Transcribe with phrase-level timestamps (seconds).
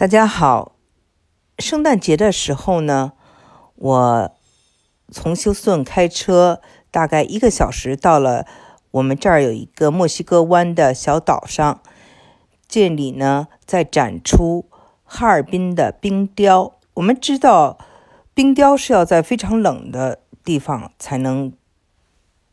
[0.00, 0.76] 大家好，
[1.58, 3.12] 圣诞节的时候呢，
[3.74, 4.32] 我
[5.12, 8.46] 从休斯顿开车大概一个小时到了
[8.92, 11.82] 我们这儿有一个墨西哥湾的小岛上，
[12.66, 14.64] 这里呢在展出
[15.04, 16.78] 哈尔滨的冰雕。
[16.94, 17.76] 我们知道，
[18.32, 21.52] 冰雕是要在非常冷的地方才能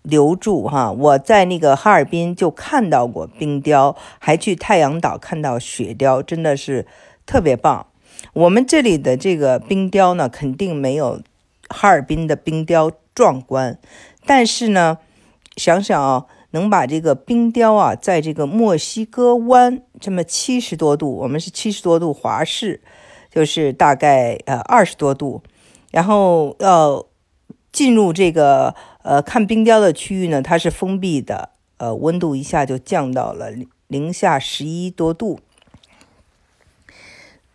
[0.00, 0.90] 留住哈。
[0.90, 6.86] 我在那个哈尔滨就看到过冰雕，还去太阳岛看到雪雕，真的是。
[7.26, 7.86] 特别棒，
[8.32, 11.22] 我们这里的这个冰雕呢，肯定没有
[11.68, 13.78] 哈尔滨的冰雕壮观。
[14.26, 14.98] 但是呢，
[15.56, 22.80] 想想啊，能把这个冰雕啊，在这个墨西哥湾这么七十多度，我们是七十多度华氏，
[23.30, 25.42] 就是大概呃二十多度，
[25.90, 27.06] 然后要
[27.72, 33.50] 进入这个呃看冰雕的区域呢，它是封闭的，呃温度一下就降到了
[33.88, 35.40] 零下十一多度。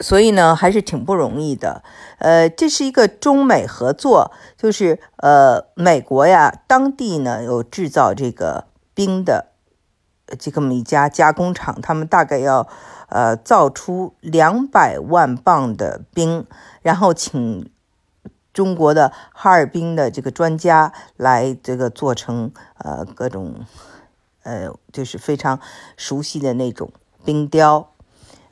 [0.00, 1.82] 所以呢，还是挺不容易的。
[2.18, 9.52] 呃，这是一个中美合作，就是呃，美国呀，当地呢有制造这个冰的
[10.38, 12.66] 这么一家加工厂，他们大概要
[13.08, 16.46] 呃造出两百万磅的冰，
[16.82, 17.70] 然后请
[18.52, 23.64] 中国的哈尔滨的这个专家来这个做成呃各种
[24.42, 25.60] 呃就是非常
[25.96, 26.90] 熟悉的那种
[27.24, 27.93] 冰雕。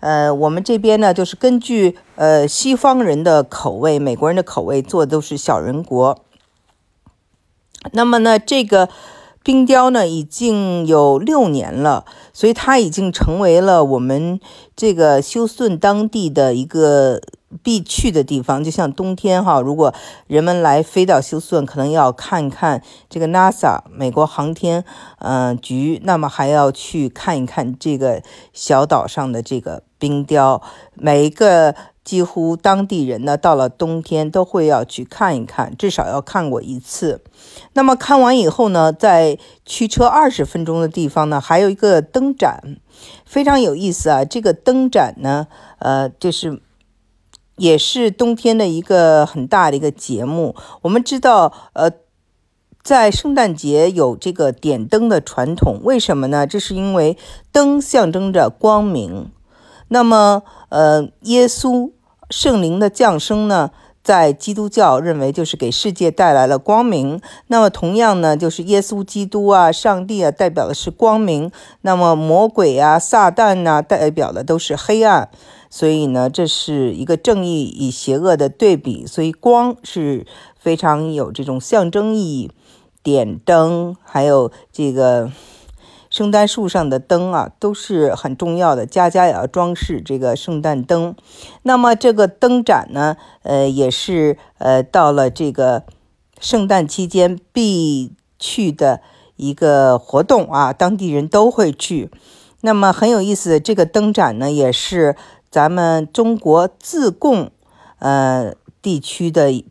[0.03, 6.19] 呃，我们这边呢，就是根据呃西方人的口味、美国人的口味做的，都是小人国。
[7.93, 8.89] 那么呢，这个
[9.45, 14.41] 冰雕呢已经有六年了，所以它已经成为了我们
[14.75, 17.23] 这个休斯顿当地的一个。
[17.63, 19.95] 必去的地方，就像冬天哈，如果
[20.27, 24.85] 人们来飞到休斯顿，可能要看看这个 NASA 美国航天
[25.19, 28.23] 嗯局，那么还要去看一看这个
[28.53, 30.63] 小岛上的这个冰雕。
[30.95, 37.23] 每一个几乎当地人呢，到了冬天都会要去看一看，至少要看过一次。
[37.75, 42.79] 那么看完以后呢，在驱车二十分钟的地方呢，还有一个灯展，
[43.25, 44.25] 非常有意思啊。
[44.25, 45.47] 这个灯展呢，
[45.79, 46.61] 呃，就是。
[47.57, 50.55] 也是冬天的一个很大的一个节目。
[50.83, 51.91] 我们知道，呃，
[52.83, 56.47] 在圣诞节有这个点灯的传统，为什么呢？
[56.47, 57.17] 这是因为
[57.53, 59.31] 灯象征着光明。
[59.89, 61.91] 那么，呃，耶稣
[62.31, 63.71] 圣灵的降生呢，
[64.03, 67.21] 在基督教认为就是给世界带来了光明。
[67.49, 71.53] 那么，同样呢，就是耶稣基督啊，上帝啊，代表的是光明。
[71.83, 75.29] 那么，魔鬼啊，撒旦呐，代表的都是黑暗。
[75.75, 80.27] 所以呢，这是一个正义与邪恶的对比，所以光是
[80.59, 82.51] 非常有这种象征意义。
[83.03, 85.33] 点灯，还有这个
[86.11, 91.17] 圣诞树上的灯啊，都是很重要的，家家也要装饰这个圣诞灯。
[91.63, 95.85] 那么这个灯展呢，呃，也是呃到了这个
[96.39, 99.01] 圣诞期间必去的
[99.37, 102.11] 一个活动啊，当地人都会去。
[102.61, 105.17] 那么很有意思，这个灯展呢，也是。
[105.53, 107.51] 咱们中国自贡，
[107.99, 109.63] 呃地区的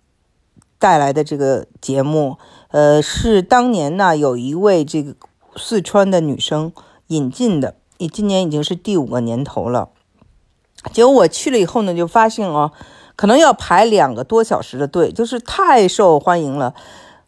[0.77, 2.37] 带来的这个节目，
[2.69, 5.15] 呃是当年呢有一位这个
[5.55, 6.71] 四川的女生
[7.07, 9.89] 引进的，你今年已经是第五个年头了。
[10.93, 12.71] 结果我去了以后呢，就发现哦，
[13.15, 16.75] 可能要排两个多小时的队，就是太受欢迎了，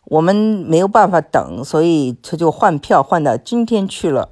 [0.05, 4.29] 我们没有办法等，所以他就换票换到今天去了。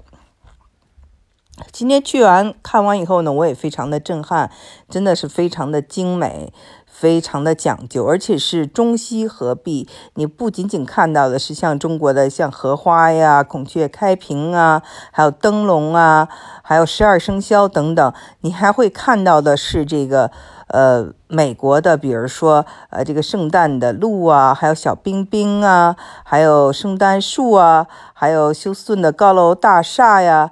[1.71, 4.49] 今天去完看完以后呢，我也非常的震撼，
[4.89, 6.51] 真的是非常的精美，
[6.85, 9.87] 非常的讲究，而且是中西合璧。
[10.15, 16.27] 你不仅仅看到的是像中国的像荷花呀、孔雀开屏啊，还有灯笼啊，
[16.61, 20.29] 还有十二生肖等等，你还会看到的是这个
[20.67, 30.51] 呃美国的，比如说呃这个圣诞的鹿啊，还有小冰冰啊，还有圣诞树啊，还有休斯顿的高楼大厦呀。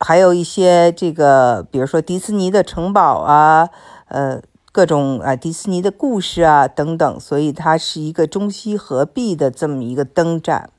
[0.00, 3.68] 还有一些这个，比如说迪士尼的城堡啊，
[4.08, 4.40] 呃，
[4.72, 10.70] 各种啊迪士尼的故事啊等等，所以它是一个中西合璧的这么一个灯展。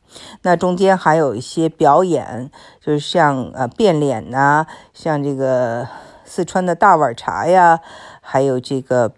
[0.41, 2.49] 那中间还有一些表演，
[2.83, 5.87] 就是像呃变脸呐，像这个
[6.25, 7.79] 四川的大碗茶呀，
[8.19, 9.13] 还有这个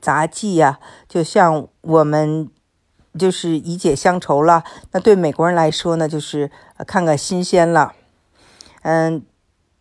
[0.00, 2.50] 杂技呀，就像我们
[3.16, 4.64] 就是以解乡愁了。
[4.90, 6.50] 那对美国人来说呢，就是
[6.86, 7.92] 看看新鲜了。
[8.82, 9.22] 嗯，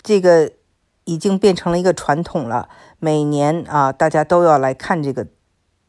[0.01, 0.51] 这个
[1.03, 2.69] 已经变成了一个传统了。
[2.99, 5.27] 每年啊，大家都要来看这个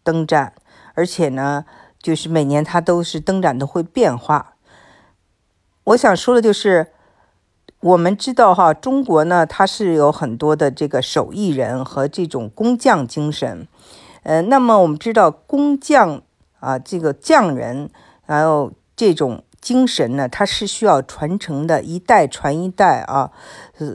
[0.03, 0.55] 灯展，
[0.94, 1.64] 而且呢，
[2.00, 4.55] 就是每年它都是灯展都会变化。
[5.85, 6.93] 我想说的就是，
[7.81, 13.67] 我们知道哈，中国呢，它是有很多的这个手艺人和这种工匠精神。
[14.23, 16.23] 呃，那么我们知道工匠
[16.61, 17.91] 啊，这个匠人，
[18.25, 23.31] 还有这种精神呢，它是需要传承的，一代传一代啊。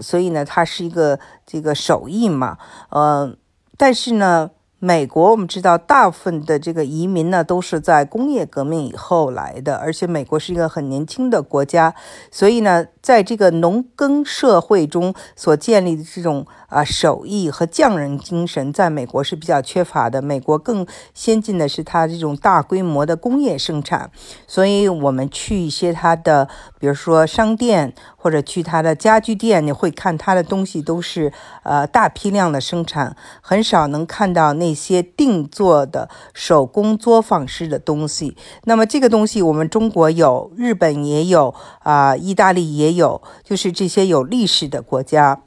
[0.02, 2.58] 所以呢，它是一个这个手艺嘛。
[2.90, 3.36] 呃，
[3.78, 4.50] 但是呢。
[4.80, 11.96] 美国，我们知道大部分的这个移民呢，都是在工业革命以后来的，而且美国是一个很年轻的国家，
[12.30, 20.22] 所以呢，在这个农耕社会中所建立的这种啊手艺和匠人精神，在美国是比较缺乏的。
[20.22, 20.86] 美国更
[21.16, 24.12] 先进的是它这种大规模的工业生产，
[24.46, 26.48] 所以我们去一些它的，
[26.80, 31.34] 比如说商店或者去它的家具店，你会看它的东西都是
[31.64, 34.67] 呃大批量的生产，很少能看到那。
[34.68, 38.36] 那些定做的手工作坊式的东西，
[38.66, 45.42] 那么这个东西我们中国有，日本也有啊，意大利也有，就是这些有历史的国家。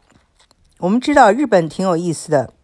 [0.78, 2.54] 我们知道日本挺有意思的，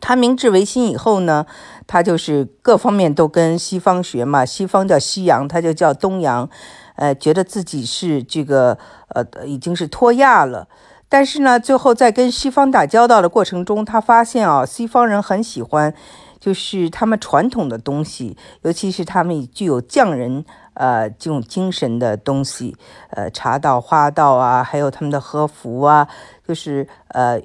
[0.00, 1.46] 他明治维新以后呢，
[1.88, 6.48] 他就是各方面都跟西方学嘛，西方叫西洋，他就叫东洋，
[6.94, 8.78] 呃，觉得自己是这个
[9.08, 10.68] 呃已经是脱亚了。
[11.14, 15.94] 但是呢，最后在跟西方打交道的过程中，他发现啊，西方人很喜欢，
[16.40, 22.76] 就是他们传统的东西，尤其是他们具有匠人呃这种精神的东西，
[23.10, 26.08] 呃茶道、花道啊，还有他们的和服啊，
[26.48, 27.40] 就是呃，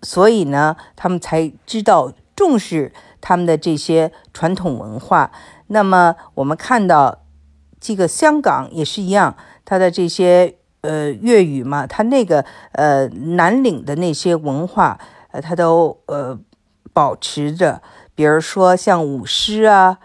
[0.00, 5.30] 所以呢，他们才知道重视他们的这些传统文化。
[5.66, 7.18] 那么我们看到
[7.78, 9.36] 这个香港也是一样，
[9.66, 10.54] 它的这些。
[10.82, 14.98] 呃，粤语嘛，它那个呃南岭的那些文化，
[15.30, 16.36] 呃，它都呃
[16.92, 17.80] 保持着。
[18.16, 19.98] 比如说像舞狮啊，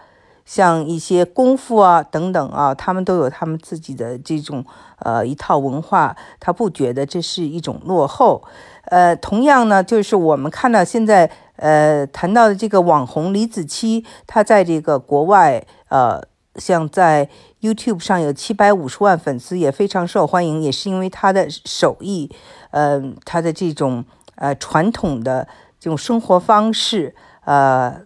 [0.44, 4.64] 像一些功夫啊等等啊，他们都有他们自己的这种
[5.00, 8.44] 呃一套文化，他不觉得这是一种落后。
[8.84, 16.22] 呃，同样呢，就是我们看到现在呃谈到的这个网红李子柒，他在这个国外呃。
[16.58, 17.28] 像在
[17.60, 22.30] YouTube 上有七百五十万粉丝，也非常受欢迎，也是因为他的手艺，
[22.70, 25.48] 呃，他的这种呃传统的
[25.80, 27.14] 这种生活方式，
[27.44, 28.02] 呃，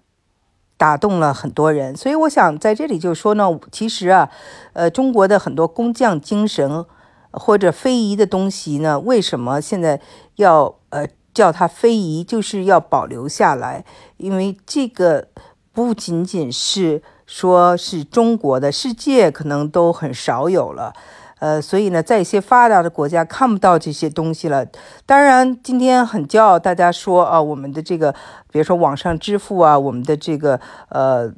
[0.76, 1.96] 打动了很多人。
[1.96, 4.30] 所以我想在这里就说呢，其实啊，
[4.74, 6.84] 呃，中国的很多工匠精神
[7.30, 10.00] 或者非遗的东西呢，为什么现在
[10.36, 13.84] 要呃叫它非遗，就是要保留下来，
[14.18, 15.28] 因为这个
[15.72, 17.02] 不仅仅是。
[17.34, 20.92] 说是中国的世界可能都很少有了，
[21.38, 24.66] 呃，所以呢，在一些发达的国家看不到这些东西了。
[25.06, 28.12] 当然，今天很骄傲，大家说啊，我们的这个，
[28.50, 31.32] 比如说网上支付啊，我们的这个呃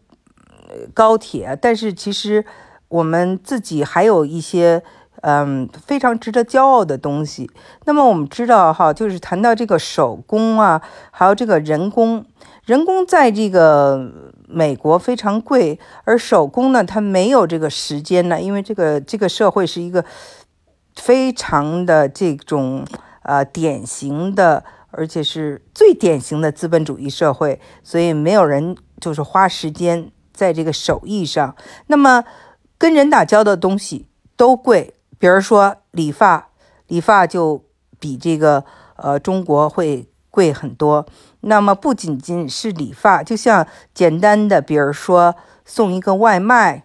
[0.93, 2.44] 高铁，但是其实
[2.88, 4.82] 我们自己还有一些
[5.26, 7.50] 嗯非常值得骄傲的东西。
[7.87, 10.81] 那么我们知道哈，就是谈到这个手工啊，
[11.11, 12.25] 还有这个人工，
[12.65, 14.32] 人工在这个。
[14.47, 20.05] 美国非常贵，而手工呢，它没有这个时间呢，因为这个这个社会是一个
[20.94, 22.85] 非常的这种
[23.23, 24.62] 呃典型的，
[24.93, 31.56] 而且是最典型的资本主义社会，所以没有人就是花时间在这个手艺上。
[31.88, 32.23] 那么
[32.79, 34.06] 跟人打交道的东西
[34.37, 34.94] 都贵，
[35.25, 36.50] 比如说理发，
[36.87, 37.65] 理发就
[37.99, 38.62] 比这个
[38.97, 41.06] 呃中国会贵很多。
[41.41, 46.85] 那么不仅仅是理发，就像简单的，比如说送一个外卖，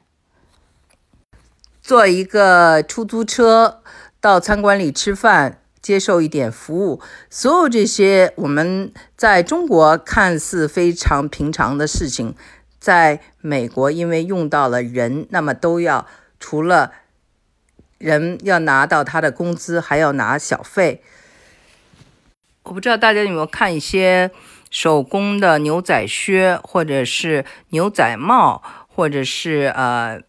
[1.81, 3.81] 坐一个出租车
[4.21, 12.33] 到餐馆里吃饭，接受一点服务，所有这些我们在中国看似非常平常的事情，
[12.79, 16.05] 在美国因为用到了人，那么都要
[16.39, 16.93] 除了
[17.99, 21.03] 人要拿到他的工资，还要拿小费。
[22.63, 24.31] 我不知道大家有没有看一些
[24.71, 30.21] 手工的牛仔靴，或者是牛仔帽，或者是呃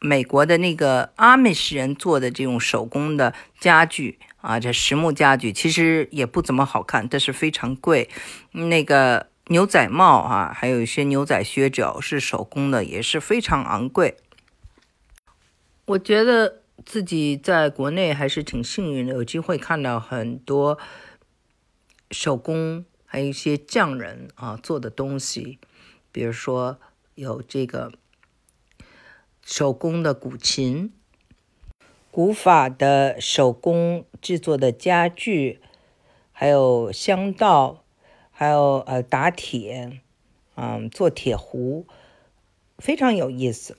[0.00, 8.08] 美国的那个阿美什人做的这种手工的家具啊，这实木家具其实也不怎么好看，但是非常贵。
[8.52, 14.16] 那个牛仔帽啊，还有一些牛仔靴，只要是手工的，也是非常昂贵。
[15.84, 20.78] 我觉得自己在国内还是挺幸运的，有机会看到很多。
[22.10, 25.58] 手工还有一些匠人啊做的东西，
[26.10, 26.78] 比如说
[27.16, 27.92] 有这个
[29.44, 30.90] 手工的古琴、
[32.10, 35.60] 古法的手工制作的家具，
[36.32, 37.84] 还有香道，
[38.30, 40.00] 还有呃打铁，
[40.54, 41.86] 嗯做铁壶，
[42.78, 43.76] 非常有意思。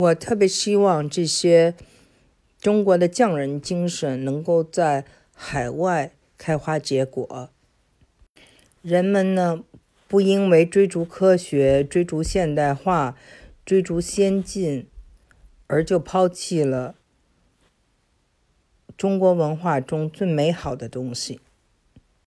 [0.00, 1.76] 我特别希望这些
[2.62, 5.04] 中国的匠人精神能够在
[5.34, 7.50] 海外开花结果。
[8.82, 9.64] 人们呢，
[10.06, 13.18] 不因为追逐科学、追逐现代化、
[13.66, 14.86] 追逐先进，
[15.66, 16.94] 而就抛弃了
[18.96, 21.40] 中国文化中最美好的东西。